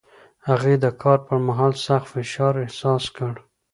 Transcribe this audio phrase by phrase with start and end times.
[0.47, 3.33] هغې د کار پر مهال سخت فشار احساس کړ.